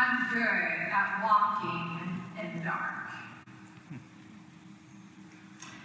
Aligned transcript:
I'm 0.00 0.28
good 0.30 0.38
at 0.94 1.18
walking 1.26 2.22
in 2.38 2.58
the 2.58 2.64
dark. 2.64 3.10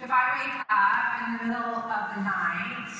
If 0.00 0.08
I 0.08 0.24
wake 0.38 0.62
up 0.70 1.06
in 1.26 1.32
the 1.38 1.44
middle 1.50 1.82
of 1.82 2.14
the 2.14 2.22
night 2.22 2.94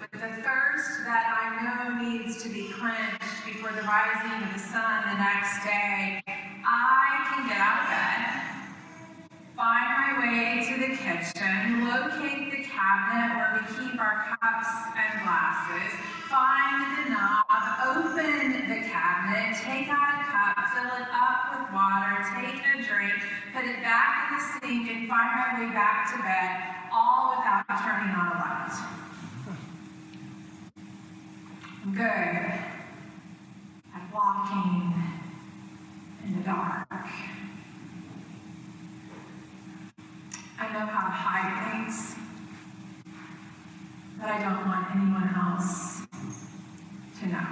with 0.00 0.10
the 0.10 0.42
thirst 0.42 1.06
that 1.06 1.38
I 1.38 1.54
know 1.62 2.02
needs 2.02 2.42
to 2.42 2.48
be 2.48 2.72
quenched 2.80 3.46
before 3.46 3.70
the 3.70 3.86
rising 3.86 4.42
of 4.42 4.52
the 4.52 4.58
sun 4.58 5.06
the 5.06 5.18
next 5.22 5.62
day, 5.62 6.20
I 6.26 7.30
can 7.30 7.46
get 7.46 7.60
out 7.62 7.86
of 7.86 7.90
bed, 7.94 9.30
find 9.54 9.86
my 9.86 10.18
way 10.18 10.66
to 10.66 10.74
the 10.82 10.96
kitchen, 10.98 11.86
locate 11.86 12.50
the 12.50 12.66
cabinet 12.66 13.38
where 13.38 13.54
we 13.54 13.62
keep 13.78 14.00
our 14.00 14.34
cups 14.34 14.98
and 14.98 15.22
glasses, 15.22 15.94
find 16.26 17.06
the 17.06 17.10
knob, 17.10 17.49
it 23.64 23.82
back 23.82 24.30
in 24.30 24.38
the 24.38 24.42
sink, 24.42 24.90
and 24.90 25.08
find 25.08 25.30
my 25.36 25.60
way 25.60 25.72
back 25.72 26.10
to 26.12 26.18
bed, 26.22 26.50
all 26.92 27.36
without 27.36 27.64
turning 27.84 28.14
on 28.14 28.26
a 28.26 28.36
light. 28.38 28.76
I'm 31.82 31.92
good 31.94 32.42
at 33.94 34.04
walking 34.12 34.94
in 36.24 36.30
the 36.36 36.42
dark. 36.42 36.86
I 40.58 40.72
know 40.72 40.86
how 40.86 41.06
to 41.06 41.12
hide 41.12 41.50
things, 41.72 42.16
that 44.18 44.28
I 44.28 44.38
don't 44.42 44.66
want 44.66 44.84
anyone 44.94 45.30
else 45.34 46.02
to 47.20 47.26
know. 47.28 47.50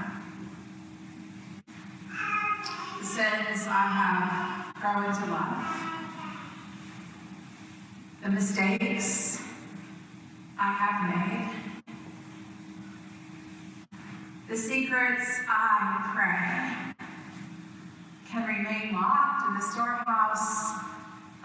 Sins 3.02 3.66
I 3.66 3.70
have 3.98 4.74
grown 4.80 5.10
to 5.12 5.26
love, 5.32 5.97
the 8.22 8.30
mistakes 8.30 9.42
I 10.58 10.72
have 10.72 10.98
made, 11.14 11.94
the 14.48 14.56
secrets 14.56 15.40
I 15.48 16.10
pray 16.14 16.94
can 18.28 18.46
remain 18.46 18.92
locked 18.92 19.48
in 19.48 19.54
the 19.54 19.60
storehouse 19.60 20.80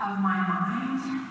of 0.02 0.20
my 0.20 0.38
mind. 0.48 1.28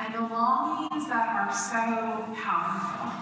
And 0.00 0.14
the 0.14 0.20
longings 0.20 1.08
that 1.08 1.28
are 1.28 1.52
so 1.52 2.34
powerful 2.42 3.12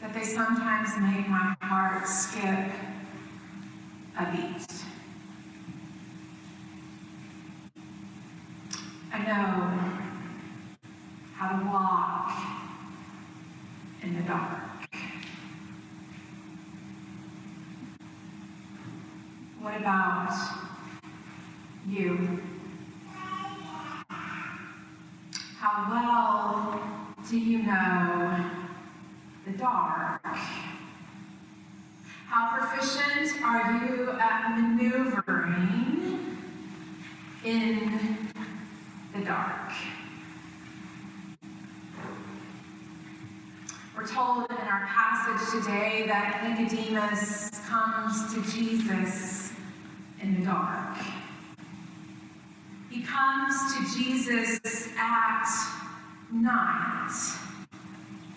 that 0.00 0.14
they 0.14 0.24
sometimes 0.24 0.90
make 0.98 1.28
my 1.28 1.54
heart 1.60 2.08
skip 2.08 2.70
a 4.18 4.32
beat. 4.32 4.84
I 9.14 9.18
know 9.18 9.70
how 11.36 11.56
to 11.56 11.64
walk 11.66 12.36
in 14.02 14.16
the 14.16 14.22
dark. 14.22 14.58
What 19.60 19.76
about 19.76 20.36
you? 21.88 22.40
How 25.60 25.86
well 25.92 26.82
do 27.30 27.38
you 27.38 27.62
know 27.62 28.44
the 29.46 29.52
dark? 29.52 30.26
How 32.26 32.58
proficient 32.58 33.44
are 33.44 33.86
you 33.86 34.10
at 34.10 34.58
maneuvering 34.58 36.18
in 37.44 38.13
dark? 39.24 39.72
We're 43.96 44.06
told 44.06 44.50
in 44.50 44.56
our 44.56 44.86
passage 44.86 45.62
today 45.62 46.04
that 46.08 46.44
Nicodemus 46.44 47.50
comes 47.66 48.34
to 48.34 48.42
Jesus 48.52 49.52
in 50.20 50.40
the 50.40 50.46
dark. 50.46 50.96
He 52.90 53.02
comes 53.02 53.74
to 53.74 53.98
Jesus 53.98 54.88
at 54.98 55.48
night. 56.32 57.12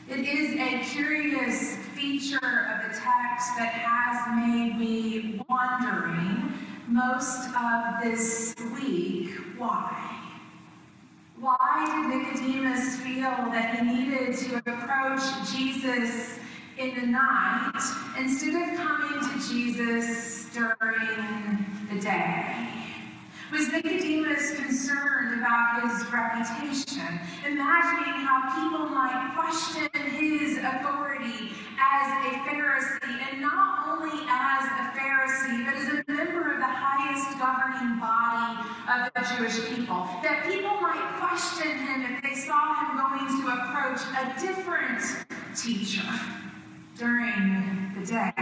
It 0.09 0.19
is 0.19 0.55
a 0.55 0.95
curious 0.95 1.75
feature 1.95 2.37
of 2.37 2.89
the 2.89 2.97
text 2.97 3.57
that 3.57 3.73
has 3.73 4.47
made 4.47 4.77
me 4.79 5.43
wondering 5.49 6.53
most 6.87 7.49
of 7.49 8.01
this 8.01 8.55
week 8.79 9.31
why. 9.57 10.16
Why 11.39 12.07
did 12.09 12.17
Nicodemus 12.17 12.95
feel 13.01 13.21
that 13.21 13.75
he 13.75 13.85
needed 13.85 14.35
to 14.37 14.57
approach 14.57 15.21
Jesus 15.51 16.39
in 16.79 16.95
the 16.95 17.05
night 17.05 17.79
instead 18.17 18.55
of 18.55 18.75
coming 18.75 19.19
to 19.21 19.47
Jesus 19.47 20.49
during 20.51 21.63
the 21.93 21.99
day? 21.99 22.69
Was 23.51 23.71
Nicodemus 23.71 24.55
concerned 24.55 25.39
about 25.39 25.83
his 25.83 26.11
reputation, 26.11 27.19
imagining 27.45 28.25
how 28.25 28.69
people 28.69 28.89
might 28.89 29.35
question 29.37 29.89
his 30.17 30.57
authority 30.57 31.51
as 31.79 32.25
a 32.25 32.39
Pharisee, 32.49 33.31
and 33.31 33.41
not 33.41 33.87
only 33.87 34.25
as 34.27 34.65
a 34.65 34.97
Pharisee, 34.97 35.65
but 35.65 35.75
as 35.75 35.87
a 35.87 36.03
member 36.11 36.36
the 36.57 36.65
highest 36.65 37.37
governing 37.39 37.99
body 37.99 38.67
of 38.89 39.13
the 39.13 39.21
Jewish 39.35 39.57
people? 39.69 40.07
That 40.23 40.45
people 40.49 40.81
might 40.81 41.05
question 41.19 41.77
him 41.77 42.13
if 42.13 42.23
they 42.23 42.35
saw 42.35 42.73
him 42.81 42.97
going 42.97 43.27
to 43.29 43.47
approach 43.53 44.01
a 44.17 44.39
different 44.39 45.01
teacher 45.55 46.07
during 46.97 47.93
the 47.97 48.05
day. 48.05 48.33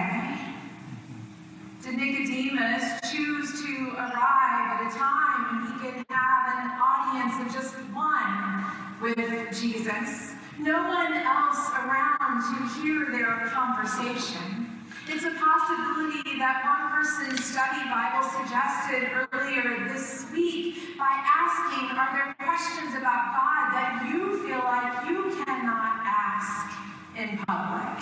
Did 1.84 1.98
Nicodemus 1.98 3.12
choose 3.12 3.62
to 3.62 3.94
arrive 3.94 4.66
at 4.74 4.88
a 4.88 4.98
time 4.98 5.42
when 5.52 5.72
he 5.72 5.80
could 5.80 6.06
have 6.10 6.44
an 6.58 6.72
audience 6.82 7.46
of 7.46 7.54
just 7.54 7.76
one 7.94 8.66
with 9.02 9.62
Jesus? 9.62 10.34
No 10.58 10.88
one 10.88 11.14
else 11.14 11.70
around 11.76 12.42
to 12.42 12.82
hear 12.82 13.12
their 13.12 13.50
conversation. 13.50 14.65
It's 15.08 15.24
a 15.24 15.30
possibility 15.30 16.40
that 16.40 16.66
one 16.66 16.92
person's 16.92 17.46
study 17.46 17.86
Bible 17.94 18.28
suggested 18.28 19.12
earlier 19.32 19.88
this 19.88 20.26
week 20.34 20.98
by 20.98 21.22
asking, 21.24 21.96
Are 21.96 22.10
there 22.12 22.34
questions 22.40 22.96
about 22.96 23.38
God 23.38 23.74
that 23.78 24.10
you 24.10 24.42
feel 24.42 24.58
like 24.66 25.06
you 25.08 25.46
cannot 25.46 26.02
ask 26.04 26.74
in 27.16 27.38
public? 27.38 28.02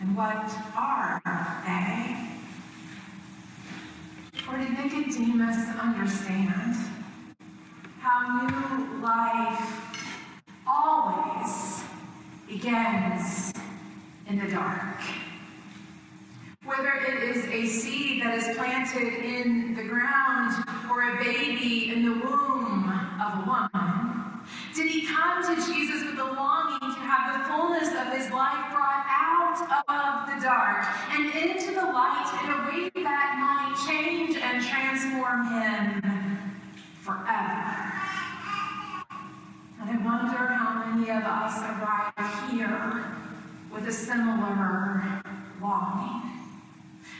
And 0.00 0.16
what 0.16 0.50
are 0.74 1.20
they? 1.66 2.16
Or 4.48 4.56
did 4.56 4.70
Nicodemus 4.78 5.76
understand 5.78 6.74
how 8.00 8.46
new 8.46 9.02
life 9.02 10.00
always 10.66 11.82
begins 12.48 13.52
in 14.26 14.38
the 14.38 14.48
dark? 14.48 15.25
Whether 16.76 17.06
it 17.08 17.36
is 17.36 17.46
a 17.46 17.66
seed 17.66 18.22
that 18.22 18.34
is 18.36 18.54
planted 18.54 19.24
in 19.24 19.74
the 19.74 19.84
ground 19.84 20.52
or 20.90 21.10
a 21.10 21.24
baby 21.24 21.90
in 21.90 22.04
the 22.04 22.12
womb 22.12 22.90
of 23.18 23.38
a 23.38 23.44
woman, 23.46 24.42
did 24.74 24.90
he 24.90 25.06
come 25.06 25.42
to 25.42 25.54
Jesus 25.54 26.04
with 26.04 26.18
a 26.18 26.24
longing 26.24 26.80
to 26.80 27.00
have 27.00 27.38
the 27.38 27.48
fullness 27.48 27.88
of 27.88 28.12
his 28.12 28.30
life 28.30 28.74
brought 28.74 29.06
out 29.08 29.56
of 29.88 30.34
the 30.34 30.44
dark 30.44 30.84
and 31.12 31.32
into 31.34 31.72
the 31.72 31.80
light 31.80 32.28
in 32.44 32.50
a 32.50 32.58
way 32.68 32.90
that 33.02 33.38
might 33.40 33.74
change 33.88 34.36
and 34.36 34.62
transform 34.62 35.48
him 35.48 36.02
forever? 37.00 37.92
And 39.80 39.90
I 39.90 39.96
wonder 40.04 40.46
how 40.52 40.84
many 40.84 41.10
of 41.10 41.22
us 41.24 41.56
arrive 41.58 42.50
here 42.50 43.14
with 43.72 43.88
a 43.88 43.92
similar 43.92 45.22
longing. 45.62 46.25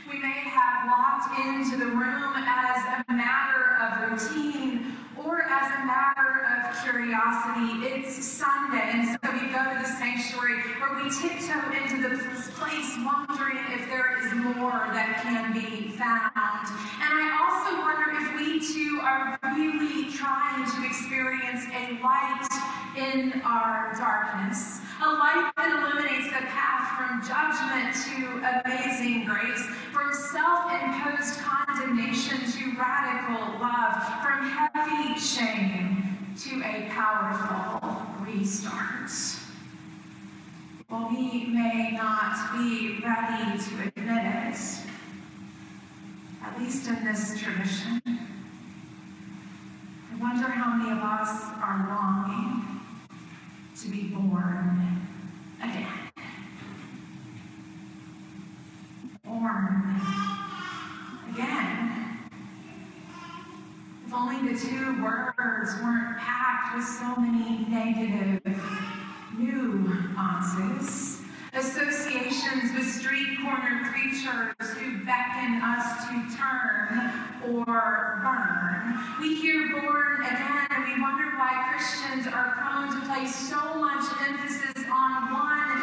We 0.09 0.19
may 0.19 0.47
have 0.47 0.87
walked 0.87 1.37
into 1.37 1.75
the 1.75 1.91
room 1.91 2.33
as 2.37 3.03
a 3.09 3.11
matter 3.11 3.75
of 3.75 4.11
routine 4.11 4.95
or 5.17 5.41
as 5.41 5.67
a 5.81 5.85
matter 5.85 6.47
of 6.47 6.81
curiosity. 6.81 7.83
It's 7.83 8.15
Sunday, 8.23 8.89
and 8.93 9.03
so 9.07 9.31
we 9.33 9.51
go 9.51 9.59
to 9.67 9.79
the 9.81 9.87
sanctuary 9.99 10.63
where 10.79 10.95
we 10.95 11.11
tiptoe 11.11 11.59
into 11.75 12.07
the 12.07 12.15
place 12.55 12.95
wondering 13.03 13.59
if 13.75 13.89
there 13.89 14.15
is 14.23 14.31
more 14.55 14.87
that 14.95 15.19
can 15.23 15.51
be 15.51 15.89
found. 15.99 16.67
And 17.03 17.11
I 17.11 17.27
also 17.43 17.83
wonder 17.83 18.15
if 18.15 18.31
we 18.39 18.63
too 18.63 19.01
are 19.03 19.37
really 19.55 20.09
trying 20.13 20.63
to 20.71 20.87
experience 20.87 21.65
a 21.67 21.99
light 21.99 22.47
in 22.95 23.41
our 23.43 23.93
darkness, 23.97 24.79
a 25.03 25.09
light 25.11 25.51
that 25.57 25.67
illuminates 25.67 26.27
the 26.31 26.45
path 26.47 26.76
from 26.97 27.21
judgment 27.21 27.93
to 27.93 28.41
amazing 28.65 29.23
grace, 29.25 29.63
from 29.93 30.11
self 30.11 30.73
imposed 30.73 31.39
condemnation 31.39 32.39
to 32.51 32.75
radical 32.75 33.59
love, 33.59 34.01
from 34.23 34.49
heavy 34.49 35.13
shame 35.19 36.17
to 36.39 36.63
a 36.63 36.89
powerful 36.89 38.01
restart. 38.25 39.11
Well, 40.89 41.09
we 41.11 41.45
may 41.45 41.91
not 41.91 42.57
be 42.57 42.97
ready 43.03 43.59
to 43.59 43.89
admit 43.89 44.25
it, 44.25 44.57
at 46.43 46.57
least 46.57 46.87
in 46.87 47.05
this 47.05 47.39
tradition, 47.39 48.01
I 48.07 48.17
wonder 50.19 50.47
how 50.47 50.77
many 50.77 50.89
of 50.91 50.97
us 50.97 51.43
are 51.61 51.85
longing 51.89 52.81
to 53.81 53.89
be 53.89 54.07
born 54.07 55.05
again. 55.61 56.06
Again. 61.29 62.19
If 64.05 64.13
only 64.13 64.51
the 64.51 64.59
two 64.59 65.01
words 65.01 65.75
weren't 65.81 66.17
packed 66.17 66.75
with 66.75 66.85
so 66.85 67.15
many 67.15 67.65
negative 67.69 68.61
nuances, 69.37 71.21
associations 71.53 72.73
with 72.75 72.91
street 72.91 73.37
corner 73.41 73.89
preachers 73.89 74.73
who 74.77 75.05
beckon 75.05 75.61
us 75.63 76.07
to 76.07 76.27
turn 76.35 77.11
or 77.55 78.19
burn. 78.21 78.99
We 79.21 79.35
hear 79.35 79.79
born 79.79 80.25
again 80.25 80.67
and 80.71 80.83
we 80.83 81.01
wonder 81.01 81.37
why 81.37 81.71
Christians 81.71 82.27
are 82.27 82.51
prone 82.51 82.99
to 82.99 83.07
place 83.07 83.33
so 83.33 83.75
much 83.75 84.03
emphasis 84.27 84.83
on 84.91 85.31
one 85.31 85.76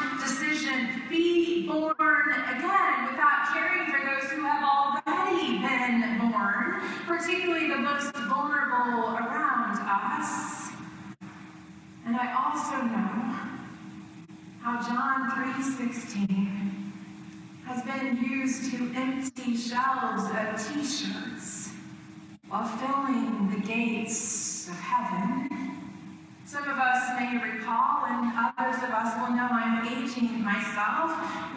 be 1.15 1.67
born 1.67 2.33
again 2.55 3.07
without 3.07 3.53
caring 3.53 3.87
for 3.91 4.01
those 4.05 4.31
who 4.33 4.43
have 4.43 4.65
already 4.65 5.59
been 5.59 6.19
born, 6.19 6.83
particularly 7.07 7.69
the 7.69 7.77
most 7.77 8.13
vulnerable 8.17 9.17
around 9.17 9.79
us. 9.79 10.71
And 12.05 12.17
I 12.17 12.35
also 12.35 12.77
know 12.83 13.15
how 14.61 14.75
John 14.83 15.31
3:16 15.31 16.93
has 17.65 17.83
been 17.85 18.17
used 18.17 18.71
to 18.73 18.93
empty 18.95 19.57
shelves 19.57 20.25
of 20.25 20.49
t-shirts 20.67 21.71
while 22.49 22.67
filling 22.67 23.51
the 23.51 23.61
gates 23.67 24.69
of 24.69 24.79
heaven. 24.81 25.24
May 27.25 27.41
recall, 27.41 28.05
and 28.05 28.37
others 28.37 28.85
of 28.85 28.91
us 28.93 29.17
will 29.17 29.35
know 29.35 29.49
I'm 29.49 29.81
aging 29.89 30.45
myself, 30.45 31.09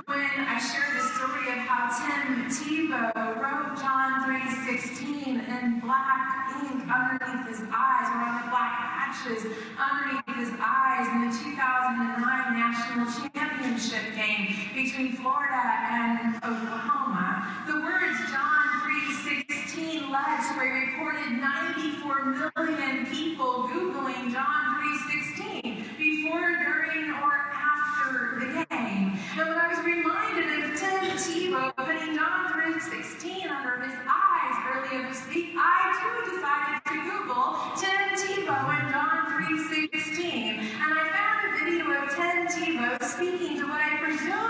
when 0.08 0.48
I 0.48 0.56
shared 0.64 0.96
the 0.96 1.04
story 1.12 1.52
of 1.52 1.60
how 1.68 1.92
Tim 1.92 2.48
Tebow 2.48 3.12
wrote 3.36 3.76
John 3.76 4.24
3.16 4.24 5.28
in 5.28 5.80
black 5.82 6.56
ink 6.64 6.88
underneath 6.88 7.52
his 7.52 7.68
eyes, 7.68 8.08
or 8.16 8.24
on 8.24 8.34
the 8.40 8.48
black 8.48 9.12
patches 9.12 9.44
underneath 9.76 10.40
his 10.40 10.56
eyes 10.56 11.04
in 11.12 11.28
the 11.28 11.36
2009 11.36 12.16
National 12.56 13.04
Championship 13.28 14.16
game 14.16 14.72
between 14.72 15.20
Florida 15.20 15.68
and 15.92 16.36
Oklahoma. 16.48 17.44
The 17.68 17.84
words 17.84 18.16
John 18.32 18.88
3.16 18.88 20.16
led 20.16 20.40
to 20.48 20.64
a 20.64 20.68
reported 20.80 21.36
94 21.36 22.56
million 22.56 23.06
people 23.08 23.68
Googling 23.68 24.32
John 24.32 24.67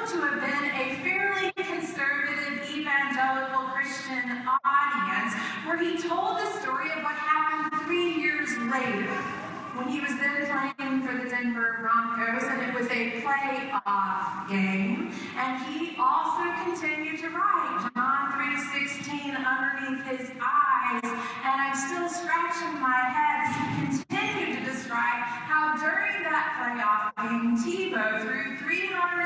to 0.07 0.21
have 0.21 0.39
been 0.39 0.71
a 0.71 0.95
fairly 1.03 1.51
conservative 1.51 2.63
evangelical 2.63 3.67
Christian 3.75 4.39
audience, 4.63 5.33
where 5.67 5.77
he 5.77 5.97
told 5.99 6.39
the 6.39 6.47
story 6.61 6.91
of 6.95 7.03
what 7.03 7.11
happened 7.11 7.75
three 7.83 8.13
years 8.15 8.47
later 8.71 9.11
when 9.75 9.89
he 9.89 9.99
was 9.99 10.15
then 10.15 10.47
playing 10.47 11.03
for 11.03 11.11
the 11.11 11.29
Denver 11.29 11.79
Broncos, 11.81 12.43
and 12.47 12.61
it 12.63 12.73
was 12.73 12.87
a 12.87 13.19
playoff 13.19 14.47
game. 14.47 15.11
And 15.35 15.59
he 15.75 15.93
also 15.99 16.55
continued 16.63 17.19
to 17.19 17.29
write 17.29 17.91
John 17.93 18.31
3.16 18.31 19.35
underneath 19.35 20.05
his 20.07 20.31
eyes. 20.39 21.03
And 21.03 21.55
I'm 21.61 21.75
still 21.75 22.07
scratching 22.07 22.79
my 22.79 23.11
head 23.11 23.43
as 23.43 23.51
he 23.59 24.07
continued 24.07 24.59
to 24.59 24.71
describe 24.71 25.19
how 25.51 25.75
during 25.75 26.23
that 26.23 26.55
playoff 26.63 27.11
game, 27.27 27.59
Tebow 27.59 28.21
threw 28.21 28.57
316 28.57 28.87
yards 28.97 29.16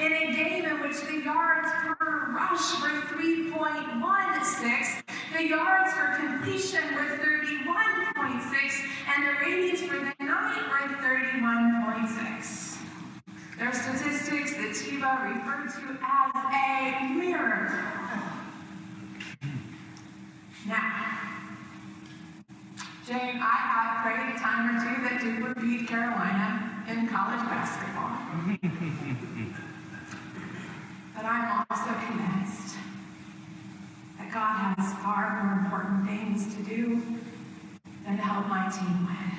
in 0.00 0.12
a 0.12 0.32
game 0.32 0.64
in 0.64 0.80
which 0.80 1.00
the 1.02 1.20
yards 1.24 1.68
per 1.82 2.32
rush 2.32 2.80
were 2.82 3.00
3.16, 3.16 5.02
the 5.34 5.46
yards 5.48 5.92
for 5.92 6.16
completion 6.16 6.82
were 6.94 7.16
31.6, 7.18 8.86
and 9.14 9.26
the 9.26 9.32
ratings 9.40 9.80
for 9.82 9.96
the 9.96 10.14
night 10.24 10.62
were 10.70 10.88
31.6. 10.96 12.76
They're 13.58 13.72
statistics 13.72 14.52
that 14.56 14.72
Tebow 14.74 15.34
referred 15.34 15.70
to 15.70 15.98
as 16.02 16.30
a 16.52 17.14
miracle. 17.14 17.76
Now, 20.66 21.16
Jane, 23.06 23.38
I 23.40 23.56
have 23.56 24.02
prayed 24.02 24.34
a 24.34 24.38
time 24.38 24.66
or 24.68 24.80
two 24.82 24.96
that 25.04 25.20
Duke 25.20 25.40
would 25.46 25.60
beat 25.60 25.88
Carolina 25.88 26.84
in 26.88 27.06
college 27.08 27.40
basketball. 27.48 28.12
but 31.16 31.24
I'm 31.24 31.64
also 31.70 31.92
convinced 32.06 32.76
that 34.18 34.30
God 34.32 34.74
has 34.76 34.92
far 35.02 35.42
more 35.42 35.64
important 35.64 36.06
things 36.06 36.54
to 36.54 36.62
do 36.62 37.02
than 38.04 38.16
to 38.18 38.22
help 38.22 38.46
my 38.48 38.68
team 38.68 39.06
win. 39.06 39.32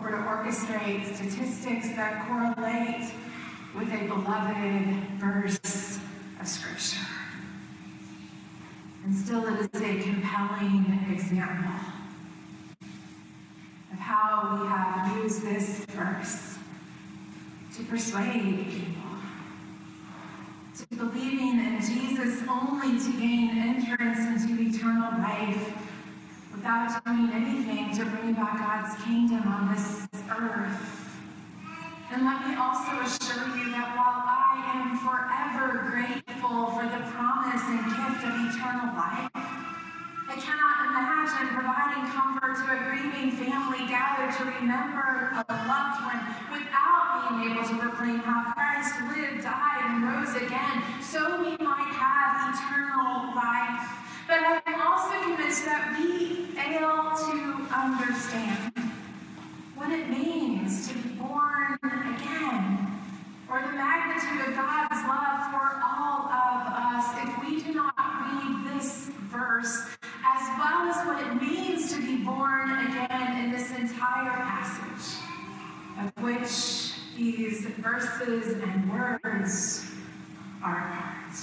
Or 0.00 0.10
to 0.10 0.16
orchestrate 0.16 1.14
statistics 1.14 1.88
that 1.94 2.26
correlate 2.26 3.12
with 3.76 3.92
a 3.92 4.08
beloved 4.08 5.20
verse 5.20 6.00
of 6.40 6.48
Scripture. 6.48 7.06
And 9.04 9.14
still, 9.14 9.46
it 9.46 9.60
is 9.60 9.80
a 9.80 10.02
compelling 10.02 11.06
example 11.12 11.80
of 13.92 13.98
how 13.98 14.58
we 14.60 14.66
have 14.68 15.16
used 15.22 15.42
this 15.42 15.84
verse 15.86 16.58
to 17.76 17.84
persuade 17.84 18.66
people 18.70 18.97
believing 20.96 21.58
in 21.60 21.80
Jesus 21.80 22.42
only 22.48 22.98
to 22.98 23.12
gain 23.20 23.50
entrance 23.58 24.18
into 24.18 24.62
eternal 24.62 25.12
life 25.20 25.72
without 26.54 27.04
doing 27.04 27.30
anything 27.32 27.94
to 27.96 28.04
bring 28.06 28.30
about 28.30 28.56
God's 28.56 29.04
kingdom 29.04 29.46
on 29.46 29.74
this 29.74 30.08
earth. 30.30 31.04
And 32.10 32.24
let 32.24 32.48
me 32.48 32.56
also 32.56 33.04
assure 33.04 33.52
you 33.52 33.70
that 33.76 33.92
while 33.92 34.24
I 34.24 34.64
am 34.80 34.96
forever 34.96 35.92
grateful 35.92 36.72
for 36.72 36.84
the 36.88 37.04
promise 37.12 37.62
and 37.68 37.84
gift 37.84 38.24
of 38.24 38.32
eternal 38.48 38.96
life, 38.96 39.28
I 40.28 40.36
cannot 40.40 40.88
imagine 40.88 41.52
providing 41.52 42.08
comfort 42.16 42.56
to 42.56 42.66
a 42.72 42.78
grieving 42.88 43.30
family 43.36 43.84
gathered 43.88 44.32
to 44.40 44.44
remember 44.56 45.36
a 45.36 45.54
loved 45.68 46.00
one 46.00 46.20
without 46.50 46.87
being 47.26 47.52
able 47.52 47.66
to 47.66 47.76
proclaim 47.78 48.18
how 48.18 48.52
Christ 48.52 48.94
lived, 49.14 49.42
died, 49.42 49.82
and 49.84 50.04
rose 50.04 50.34
again 50.36 50.82
so 51.02 51.40
we 51.42 51.56
might 51.64 51.90
have 51.92 52.54
eternal 52.54 53.34
life. 53.34 53.84
But 54.28 54.62
I'm 54.66 54.80
also 54.82 55.14
convinced 55.22 55.64
that 55.64 55.96
we 55.98 56.46
fail 56.54 57.16
to 57.16 57.66
understand 57.74 58.72
what 59.74 59.90
it 59.90 60.10
means 60.10 60.88
to 60.88 60.94
be 60.94 61.08
born 61.16 61.78
again, 61.82 62.86
or 63.50 63.62
the 63.62 63.72
magnitude 63.72 64.48
of 64.48 64.54
God's 64.54 65.00
love 65.08 65.50
for 65.50 65.80
all 65.80 66.28
of 66.28 66.60
us 66.76 67.06
if 67.24 67.30
we 67.42 67.62
do 67.62 67.72
not 67.74 67.94
read 67.96 68.76
this 68.76 69.10
verse, 69.30 69.86
as 70.26 70.42
well 70.58 70.88
as 70.90 71.06
what 71.06 71.18
it 71.26 71.40
means 71.40 71.92
to 71.94 72.00
be 72.00 72.16
born 72.22 72.70
again 72.86 73.44
in 73.44 73.50
this 73.50 73.70
entire 73.70 74.36
passage, 74.44 75.22
of 76.02 76.22
which 76.22 76.77
these 77.18 77.66
verses 77.78 78.62
and 78.62 78.92
words 78.92 79.90
are 80.62 81.24
part. 81.26 81.34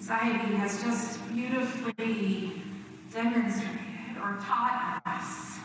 Society 0.00 0.54
has 0.56 0.82
just 0.82 1.20
beautifully 1.32 2.60
demonstrated 3.12 4.16
or 4.16 4.36
taught 4.40 5.00
us 5.06 5.58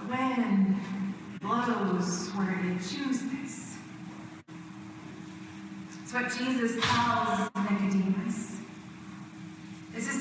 the 0.00 0.08
wind 0.08 0.80
blows 1.40 2.28
where 2.30 2.58
it 2.64 2.78
chooses. 2.78 3.76
It's 6.02 6.12
what 6.12 6.36
Jesus 6.36 6.76
tells 6.84 7.50
Nicodemus. 7.70 8.55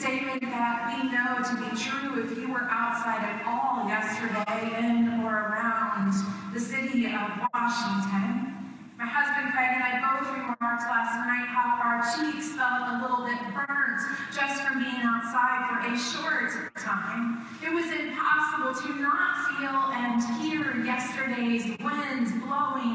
Statement 0.06 0.42
that 0.54 1.02
we 1.02 1.10
know 1.10 1.42
to 1.42 1.54
be 1.66 1.74
true 1.82 2.22
if 2.22 2.38
you 2.38 2.54
were 2.54 2.70
outside 2.70 3.26
at 3.26 3.42
all 3.42 3.90
yesterday 3.90 4.78
in 4.78 5.26
or 5.26 5.34
around 5.34 6.14
the 6.54 6.60
city 6.60 7.08
of 7.08 7.26
Washington. 7.50 8.54
My 9.02 9.10
husband 9.10 9.50
Craig 9.50 9.74
and 9.74 9.82
I 9.82 9.98
both 10.06 10.30
remarked 10.30 10.86
last 10.86 11.18
night 11.26 11.50
how 11.50 11.82
our 11.82 12.06
cheeks 12.06 12.54
felt 12.54 12.86
a 12.86 13.02
little 13.02 13.26
bit 13.26 13.42
burnt 13.50 13.98
just 14.30 14.62
from 14.62 14.78
being 14.78 15.02
outside 15.02 15.74
for 15.74 15.90
a 15.90 15.98
short 15.98 16.54
time. 16.78 17.42
It 17.66 17.74
was 17.74 17.90
impossible 17.90 18.78
to 18.86 19.02
not 19.02 19.58
feel 19.58 19.90
and 19.90 20.22
hear 20.38 20.86
yesterday's 20.86 21.66
winds 21.82 22.30
blowing 22.46 22.95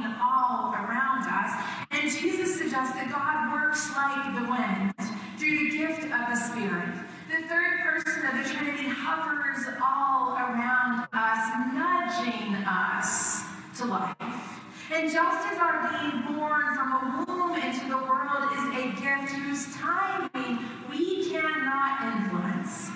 just 15.12 15.52
as 15.52 15.58
our 15.58 15.90
being 15.90 16.38
born 16.38 16.76
from 16.76 16.92
a 16.92 17.24
womb 17.26 17.56
into 17.56 17.88
the 17.88 17.96
world 17.96 18.46
is 18.52 18.62
a 18.78 18.86
gift 19.02 19.32
whose 19.32 19.74
timing 19.74 20.58
we 20.88 21.28
cannot 21.30 22.14
influence, 22.14 22.90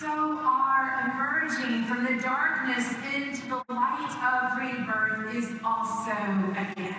so 0.00 0.08
our 0.08 1.12
emerging 1.12 1.84
from 1.84 2.04
the 2.04 2.22
darkness 2.22 2.94
into 3.14 3.46
the 3.46 3.62
light 3.68 4.08
of 4.24 4.56
rebirth 4.56 5.34
is 5.34 5.50
also 5.62 6.12
a 6.12 6.72
gift. 6.74 6.96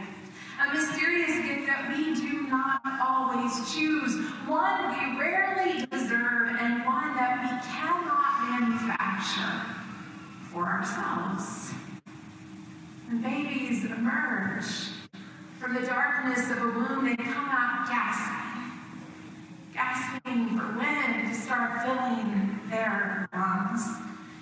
A 0.61 0.73
mysterious 0.75 1.47
gift 1.47 1.65
that 1.65 1.91
we 1.97 2.13
do 2.13 2.47
not 2.49 2.81
always 3.01 3.73
choose, 3.73 4.13
one 4.45 4.89
we 4.89 5.19
rarely 5.19 5.87
deserve, 5.87 6.55
and 6.59 6.85
one 6.85 7.15
that 7.15 7.41
we 7.41 7.49
cannot 7.65 8.59
manufacture 8.59 9.73
for 10.51 10.67
ourselves. 10.67 11.78
Babies 13.79 13.97
emerge 13.97 14.65
from 15.57 15.73
the 15.73 15.81
darkness 15.81 16.49
of 16.51 16.57
a 16.57 16.65
womb, 16.65 17.05
they 17.05 17.15
come 17.15 17.49
out 17.49 17.87
gasping, 17.87 18.71
gasping 19.73 20.57
for 20.57 20.77
wind 20.77 21.29
to 21.29 21.39
start 21.39 21.83
filling 21.83 22.59
their 22.69 23.29
lungs 23.33 23.87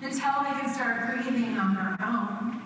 until 0.02 0.42
they 0.42 0.60
can 0.60 0.74
start 0.74 1.06
breathing 1.06 1.56
on 1.56 1.74
their 1.74 1.96
own. 2.04 2.62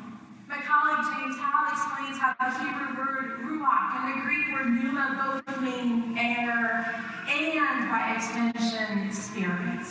My 0.49 0.63
colleague 0.65 1.05
James 1.13 1.37
Howell 1.41 1.73
explains 1.73 2.19
how 2.19 2.35
the 2.41 2.59
Hebrew 2.59 2.97
word 2.97 3.41
ruach 3.43 3.97
and 3.97 4.15
the 4.15 4.25
Greek 4.25 4.53
word 4.55 4.73
pneuma 4.73 5.43
both 5.45 5.61
mean 5.61 6.17
air 6.17 7.05
and, 7.29 7.91
by 7.91 8.15
extension, 8.17 9.13
spirit. 9.13 9.87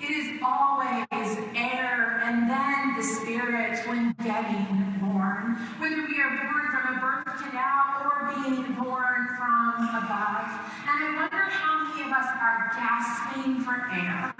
It 0.00 0.10
is 0.10 0.40
always 0.44 1.06
air 1.56 2.20
and 2.24 2.48
then 2.48 2.96
the 2.96 3.02
spirit 3.02 3.88
when 3.88 4.14
getting 4.22 4.91
born. 5.22 5.54
Whether 5.78 6.02
we 6.08 6.20
are 6.20 6.34
born 6.42 6.64
from 6.72 6.96
a 6.96 7.00
birth 7.00 7.38
canal 7.38 8.02
or 8.02 8.34
being 8.34 8.74
born 8.74 9.28
from 9.38 9.88
above. 9.94 10.50
And 10.82 10.98
I 10.98 11.14
wonder 11.16 11.42
how 11.46 11.86
many 11.86 12.02
of 12.02 12.12
us 12.12 12.26
are 12.42 12.72
gasping 12.74 13.60
for 13.60 13.74
air 13.94 14.34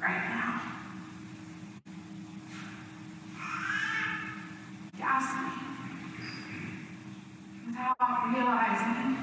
right 0.00 0.24
now. 0.30 0.60
Gasping 4.98 5.52
without 7.66 8.34
realizing 8.34 9.14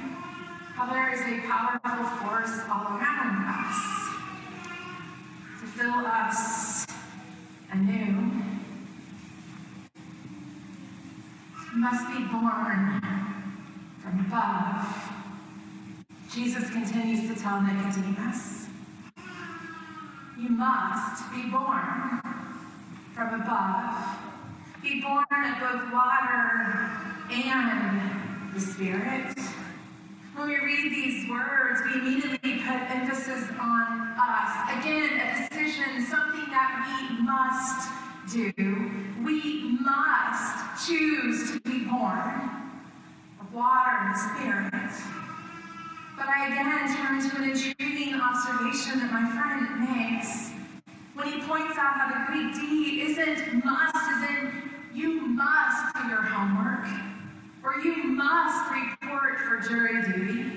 how 0.73 0.85
there 0.89 1.13
is 1.13 1.19
a 1.19 1.45
powerful 1.47 2.05
force 2.17 2.61
all 2.71 2.97
around 2.97 3.43
us 3.45 3.79
to 5.59 5.67
fill 5.67 6.05
us 6.05 6.85
anew. 7.73 8.39
You 11.68 11.68
must 11.79 12.07
be 12.07 12.25
born 12.25 13.01
from 13.99 14.19
above. 14.27 14.85
Jesus 16.29 16.69
continues 16.71 17.33
to 17.33 17.41
tell 17.41 17.61
Nicodemus, 17.61 18.65
You 20.37 20.49
must 20.49 21.31
be 21.31 21.43
born 21.43 22.21
from 23.15 23.41
above. 23.41 24.17
Be 24.83 25.01
born 25.01 25.23
of 25.31 25.59
both 25.61 25.93
water 25.93 26.91
and 27.31 28.53
the 28.53 28.59
Spirit. 28.59 29.37
When 30.35 30.49
we 30.49 30.57
read 30.57 30.91
these 30.91 31.29
words, 31.29 31.79
we 31.85 32.01
immediately 32.01 32.55
put 32.55 32.91
emphasis 32.91 33.47
on 33.57 34.15
us. 34.19 34.79
Again, 34.79 35.17
a 35.17 35.47
decision, 35.47 36.05
something 36.05 36.49
that 36.51 37.07
we 37.09 37.23
must 37.23 37.99
do. 38.31 38.53
We 39.23 39.77
must 39.81 40.87
choose 40.87 41.51
to 41.51 41.58
be 41.89 41.95
born 41.95 42.49
of 43.39 43.53
water 43.53 43.97
and 44.01 44.17
spirit. 44.17 44.93
But 46.17 46.27
I 46.27 46.47
again 46.47 46.95
turn 46.95 47.29
to 47.29 47.37
an 47.37 47.49
intriguing 47.49 48.15
observation 48.15 48.99
that 48.99 49.11
my 49.11 49.29
friend 49.31 49.79
makes 49.79 50.51
when 51.13 51.27
he 51.27 51.39
points 51.47 51.77
out 51.77 51.95
how 51.95 52.07
the 52.09 52.31
Greek 52.31 52.53
D 52.55 53.01
isn't 53.01 53.63
must, 53.63 54.29
in 54.29 54.63
you 54.93 55.21
must 55.21 55.95
do 55.95 56.07
your 56.09 56.21
homework 56.21 56.87
or 57.63 57.81
you 57.81 58.03
must 58.03 58.71
report 58.71 59.39
for 59.39 59.67
jury 59.67 60.01
duty. 60.03 60.51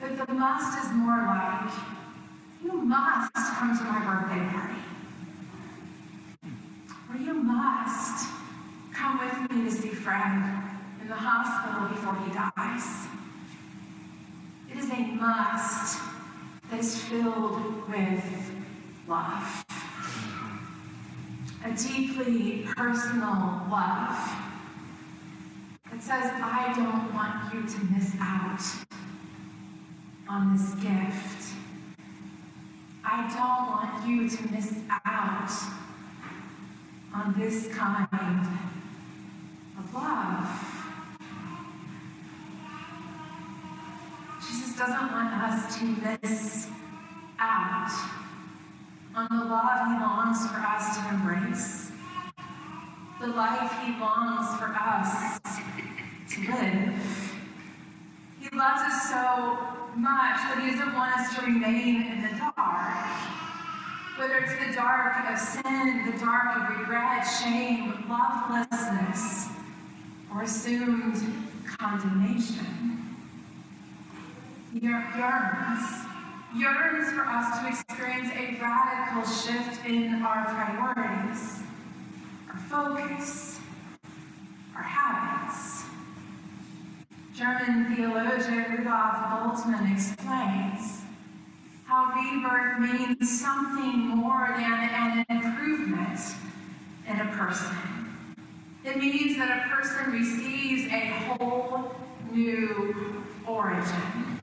That 0.00 0.26
the 0.26 0.32
must 0.32 0.84
is 0.84 0.92
more 0.92 1.18
like, 1.26 1.72
you 2.62 2.72
must 2.72 3.32
come 3.34 3.76
to 3.76 3.84
my 3.84 3.98
birthday 3.98 4.52
party. 4.52 4.74
Or 7.10 7.16
you 7.16 7.34
must 7.34 8.27
come 8.98 9.18
with 9.20 9.50
me 9.50 9.64
to 9.64 9.70
see 9.70 9.90
Fred 9.90 10.42
in 11.00 11.06
the 11.06 11.14
hospital 11.14 11.88
before 11.88 12.16
he 12.24 12.32
dies. 12.32 13.06
It 14.68 14.78
is 14.78 14.90
a 14.90 15.14
must 15.14 16.00
that 16.68 16.80
is 16.80 17.04
filled 17.04 17.88
with 17.88 18.24
love. 19.06 19.64
A 21.64 21.70
deeply 21.76 22.66
personal 22.76 23.62
love 23.70 24.18
that 25.90 26.02
says, 26.02 26.32
I 26.34 26.72
don't 26.74 27.14
want 27.14 27.54
you 27.54 27.62
to 27.62 27.84
miss 27.92 28.14
out 28.20 28.60
on 30.28 30.56
this 30.56 30.74
gift. 30.74 31.54
I 33.04 33.28
don't 33.32 33.68
want 33.70 34.08
you 34.08 34.28
to 34.28 34.52
miss 34.52 34.74
out 34.90 35.50
on 37.14 37.34
this 37.38 37.68
kind 37.68 38.08
of 38.12 38.68
love. 39.94 40.48
Jesus 44.46 44.67
doesn't 44.78 45.10
want 45.10 45.34
us 45.34 45.76
to 45.76 45.84
miss 45.84 46.68
out 47.40 47.90
on 49.12 49.26
the 49.28 49.44
love 49.44 49.88
he 49.88 49.98
longs 49.98 50.46
for 50.46 50.58
us 50.58 50.96
to 50.96 51.08
embrace, 51.08 51.90
the 53.20 53.26
life 53.26 53.72
he 53.84 53.90
longs 53.98 54.56
for 54.56 54.72
us 54.78 55.40
to 56.30 56.40
live. 56.42 57.34
He 58.38 58.56
loves 58.56 58.82
us 58.82 59.10
so 59.10 59.58
much 59.96 60.36
that 60.46 60.60
he 60.62 60.70
doesn't 60.70 60.94
want 60.94 61.12
us 61.18 61.34
to 61.34 61.44
remain 61.44 62.02
in 62.02 62.22
the 62.22 62.38
dark. 62.38 63.18
Whether 64.16 64.38
it's 64.38 64.64
the 64.64 64.74
dark 64.74 65.28
of 65.28 65.38
sin, 65.40 66.06
the 66.06 66.16
dark 66.20 66.56
of 66.56 66.78
regret, 66.78 67.24
shame, 67.24 68.04
lovelessness, 68.08 69.48
or 70.32 70.42
assumed 70.42 71.20
condemnation. 71.66 73.07
Yearns, 74.74 76.04
yearns 76.54 77.12
for 77.12 77.24
us 77.26 77.60
to 77.60 77.68
experience 77.68 78.28
a 78.34 78.60
radical 78.60 79.24
shift 79.24 79.86
in 79.86 80.22
our 80.22 80.44
priorities, 80.44 81.60
our 82.50 82.58
focus, 82.68 83.60
our 84.76 84.82
habits. 84.82 85.84
German 87.34 87.96
theologian 87.96 88.76
Rudolf 88.76 89.14
Bultmann 89.30 89.90
explains 89.90 91.00
how 91.86 92.12
rebirth 92.14 92.78
means 92.78 93.40
something 93.40 94.08
more 94.08 94.54
than 94.54 94.64
an 94.64 95.24
improvement 95.30 96.20
in 97.08 97.20
a 97.20 97.26
person. 97.36 97.74
It 98.84 98.98
means 98.98 99.38
that 99.38 99.64
a 99.64 99.74
person 99.74 100.12
receives 100.12 100.92
a 100.92 101.06
whole 101.06 101.94
new 102.30 103.24
origin. 103.46 104.37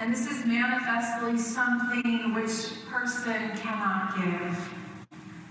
And 0.00 0.12
this 0.12 0.30
is 0.30 0.46
manifestly 0.46 1.36
something 1.36 2.32
which 2.32 2.84
person 2.88 3.50
cannot 3.56 4.14
give 4.14 4.70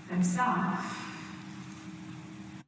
themselves. 0.08 0.80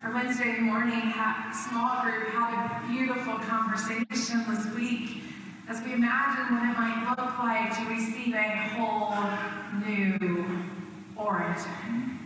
Our 0.02 0.12
Wednesday 0.12 0.58
morning 0.58 1.10
small 1.54 2.02
group 2.02 2.28
had 2.28 2.84
a 2.84 2.86
beautiful 2.86 3.38
conversation 3.38 4.44
this 4.46 4.66
week 4.74 5.22
as 5.68 5.80
we 5.82 5.94
imagine 5.94 6.54
what 6.54 6.68
it 6.68 6.76
might 6.76 7.14
look 7.16 7.38
like 7.38 7.74
to 7.78 7.84
receive 7.88 8.34
a 8.34 8.68
whole 8.74 9.16
new 9.80 10.64
origin. 11.16 12.18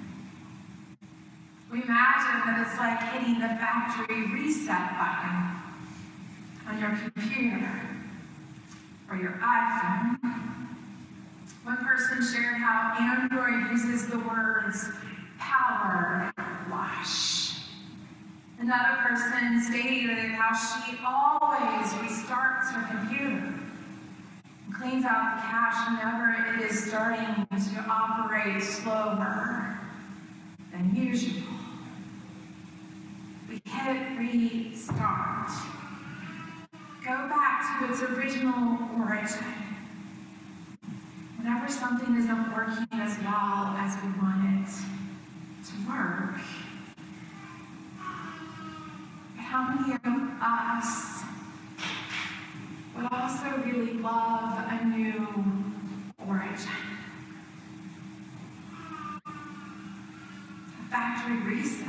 We 1.70 1.82
imagine 1.82 2.40
that 2.44 2.66
it's 2.66 2.76
like 2.76 3.00
hitting 3.12 3.40
the 3.40 3.48
factory 3.48 4.32
reset 4.32 4.98
button 4.98 5.62
on 6.66 6.80
your 6.80 7.10
computer 7.12 7.93
or 9.10 9.16
your 9.16 9.32
iPhone. 9.42 10.18
One 11.64 11.76
person 11.78 12.22
shared 12.22 12.56
how 12.56 12.94
Android 12.98 13.70
uses 13.70 14.08
the 14.08 14.18
words 14.18 14.90
power 15.38 16.32
wash. 16.70 17.54
Another 18.58 18.96
person 19.02 19.62
stated 19.62 20.32
how 20.32 20.54
she 20.54 20.96
always 21.06 21.86
restarts 21.94 22.70
her 22.72 22.96
computer 22.96 23.54
and 24.66 24.74
cleans 24.74 25.04
out 25.04 25.36
the 25.36 25.42
cache 25.42 25.88
whenever 25.90 26.54
it 26.54 26.70
is 26.70 26.84
starting 26.84 27.46
to 27.50 27.84
operate 27.88 28.62
slower 28.62 29.78
than 30.72 30.94
usual. 30.94 31.42
We 33.48 33.60
hit 33.64 34.18
restart. 34.18 35.50
To 37.80 37.90
its 37.90 38.02
original 38.02 38.78
origin. 39.00 39.44
Whenever 41.36 41.68
something 41.68 42.14
isn't 42.14 42.54
working 42.54 42.86
as 42.92 43.18
well 43.18 43.74
as 43.76 43.96
we 44.00 44.10
want 44.10 44.44
it 44.60 44.70
to 45.66 45.72
work, 45.88 46.36
how 49.36 49.74
many 49.74 49.94
of 49.94 50.00
us 50.40 51.22
would 52.94 53.08
also 53.10 53.60
really 53.66 53.94
love 53.94 54.64
a 54.70 54.84
new 54.84 55.26
origin? 56.28 56.70
A 59.26 60.90
factory 60.90 61.38
reset. 61.38 61.83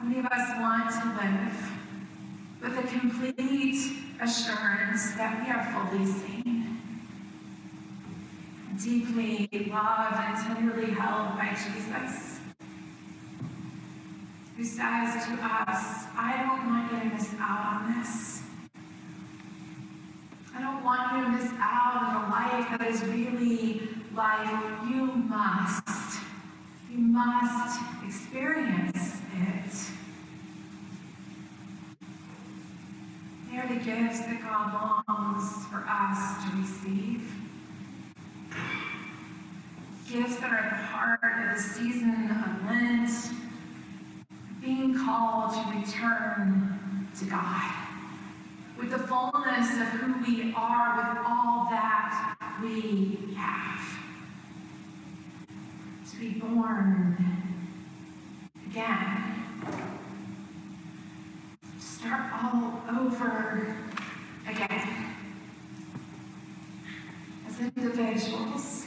How 0.00 0.06
many 0.06 0.20
of 0.20 0.26
us 0.32 0.58
want 0.58 0.88
to 0.92 1.08
live 1.22 1.72
with 2.62 2.78
a 2.78 2.98
complete 2.98 3.76
assurance 4.18 5.12
that 5.12 5.44
we 5.44 5.52
are 5.52 5.62
fully 5.74 6.06
seen, 6.06 6.80
deeply 8.82 9.70
loved 9.70 10.16
and 10.16 10.56
tenderly 10.56 10.92
held 10.92 11.36
by 11.36 11.50
Jesus, 11.50 12.38
who 14.56 14.64
says 14.64 15.26
to 15.26 15.32
us, 15.42 16.06
I 16.16 16.46
don't 16.46 16.66
want 16.66 16.92
you 16.92 17.10
to 17.10 17.16
miss 17.16 17.34
out 17.38 17.82
on 17.82 17.98
this. 18.00 18.40
I 20.56 20.62
don't 20.62 20.82
want 20.82 21.12
you 21.14 21.24
to 21.24 21.28
miss 21.28 21.52
out 21.60 21.96
on 22.00 22.24
a 22.24 22.30
life 22.30 22.78
that 22.78 22.88
is 22.88 23.04
really 23.04 23.86
life. 24.14 24.80
You 24.88 25.04
must. 25.28 26.20
You 26.90 26.98
must 27.00 27.80
experience 28.06 29.19
it. 29.34 29.74
They 33.50 33.58
are 33.58 33.68
the 33.68 33.84
gifts 33.84 34.20
that 34.20 34.40
God 34.42 35.04
longs 35.08 35.66
for 35.66 35.84
us 35.88 36.44
to 36.44 36.56
receive. 36.56 37.32
Gifts 40.08 40.36
that 40.40 40.50
are 40.50 40.56
at 40.56 40.70
the 40.70 40.86
heart 40.86 41.20
of 41.22 41.56
the 41.56 41.62
season 41.62 42.30
of 42.30 42.66
Lent, 42.66 43.10
being 44.60 44.96
called 44.96 45.52
to 45.52 45.78
return 45.78 47.08
to 47.18 47.24
God 47.24 47.80
with 48.78 48.90
the 48.90 48.98
fullness 48.98 49.72
of 49.72 49.88
who 49.88 50.24
we 50.24 50.54
are, 50.56 50.96
with 50.96 51.24
all 51.26 51.66
that 51.70 52.36
we 52.62 53.34
have. 53.36 53.98
To 56.10 56.16
be 56.18 56.30
born 56.40 57.16
again 58.66 59.19
start 62.00 62.32
all 62.42 62.80
over 62.98 63.76
again 64.48 65.14
as 67.46 67.60
individuals, 67.60 68.86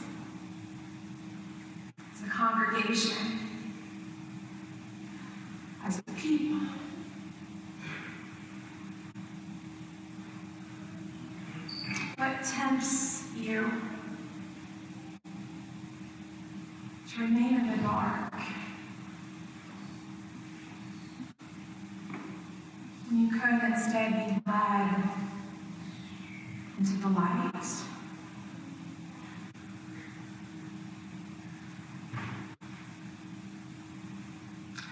as 2.12 2.26
a 2.26 2.28
congregation, 2.28 3.38
as 5.84 6.00
a 6.00 6.02
people. 6.14 6.58
What 12.16 12.42
tempts 12.42 13.28
you 13.36 13.70
to 17.12 17.20
remain 17.20 17.60
in 17.60 17.70
the 17.70 17.76
dark? 17.76 18.34
You 23.14 23.30
instead 23.94 24.12
be 24.12 24.50
led 24.50 25.08
into 26.78 26.92
the 26.94 27.08
light. 27.10 27.64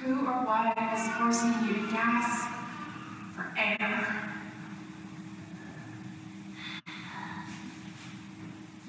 Who 0.01 0.27
or 0.27 0.45
what 0.45 0.79
is 0.95 1.09
forcing 1.19 1.67
you 1.67 1.75
to 1.75 1.93
gasp 1.93 2.49
for 3.35 3.53
air? 3.57 4.31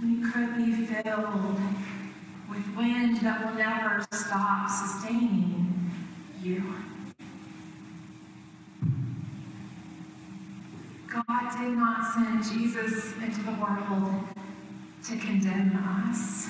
You 0.03 0.31
could 0.31 0.57
be 0.57 0.85
filled 0.85 1.59
with 2.49 2.75
wind 2.77 3.17
that 3.21 3.45
will 3.45 3.55
never 3.55 4.05
stop 4.11 4.69
sustaining 4.69 5.91
you. 6.43 6.63
God 11.13 11.51
did 11.61 11.77
not 11.77 12.11
send 12.11 12.43
Jesus 12.43 13.13
into 13.21 13.43
the 13.43 13.51
world 13.51 14.23
to 15.03 15.15
condemn 15.17 15.77
us. 16.09 16.49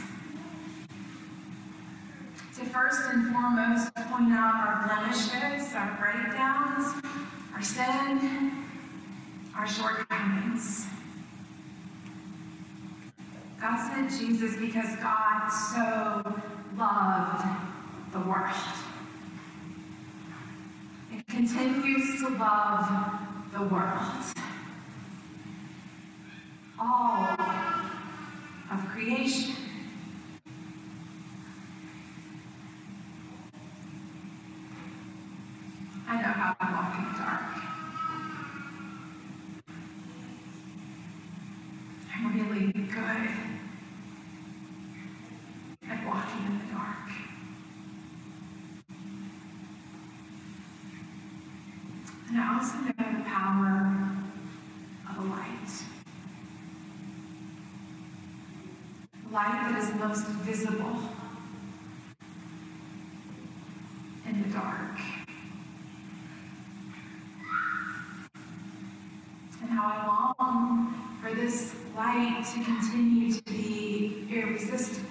To 2.57 2.65
first 2.65 3.01
and 3.11 3.33
foremost 3.33 3.93
point 3.93 4.31
out 4.31 4.53
our 4.55 4.87
blemishes, 4.87 5.75
our 5.75 5.97
breakdowns, 5.99 7.03
our 7.53 7.61
sin, 7.61 8.51
our 9.53 9.67
shortcomings. 9.67 10.85
God 13.59 13.91
sent 13.91 14.11
Jesus 14.11 14.55
because 14.55 14.95
God 14.97 15.49
so 15.49 16.39
loved 16.77 17.45
the 18.13 18.19
world. 18.19 18.55
It 21.11 21.27
continues 21.27 22.21
to 22.21 22.29
love 22.29 23.19
the 23.51 23.63
world 23.63 24.42
all 26.83 27.35
of 28.71 28.87
creation. 28.89 29.55
I 36.07 36.17
know 36.17 36.27
how 36.27 36.55
I 36.59 36.71
walk 36.73 36.97
in 36.97 37.03
the 37.05 37.17
dark. 37.19 37.41
I'm 42.15 42.49
really 42.49 42.71
good 42.71 43.29
at 45.89 46.05
walking 46.05 46.45
in 46.45 46.59
the 46.59 46.73
dark. 46.73 47.07
And 52.29 52.37
I 52.37 52.53
also 52.53 52.75
know 52.77 52.91
the 52.97 53.23
power 53.23 53.73
of 55.09 55.17
a 55.17 55.29
light. 55.29 55.53
Light 59.33 59.71
that 59.71 59.79
is 59.81 59.95
most 59.95 60.27
visible 60.45 60.95
in 64.29 64.43
the 64.43 64.49
dark. 64.49 64.99
And 69.61 69.71
how 69.71 69.87
I 69.87 70.05
long 70.39 71.17
for 71.19 71.33
this 71.33 71.73
light 71.95 72.45
to 72.53 72.63
continue 72.63 73.33
to 73.33 73.43
be 73.45 74.27
irresistible. 74.31 75.09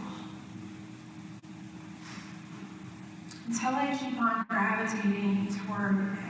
Until 3.48 3.74
I 3.74 3.98
keep 3.98 4.20
on 4.20 4.46
gravitating 4.48 5.48
toward 5.66 5.96
it. 5.96 6.22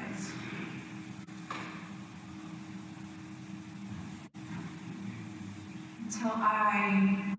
until 6.05 6.33
I 6.37 7.37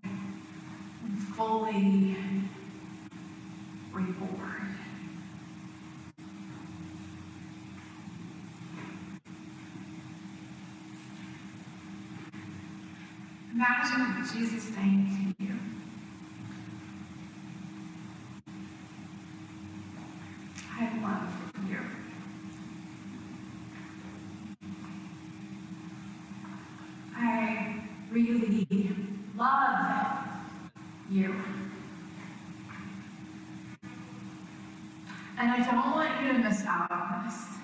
fully 1.36 2.16
reborn. 3.92 4.54
Imagine 13.54 14.24
Jesus 14.32 14.64
saying 14.74 15.34
to 15.38 15.44
you, 15.44 15.54
I 20.76 20.90
love 21.00 21.28
you. 21.70 21.78
I 27.16 27.80
really 28.10 28.66
love 29.36 30.26
you. 31.08 31.36
And 35.38 35.50
I 35.52 35.58
don't 35.58 35.92
want 35.92 36.22
you 36.22 36.32
to 36.32 36.38
miss 36.38 36.64
out 36.66 36.90
on 36.90 37.24
this. 37.24 37.63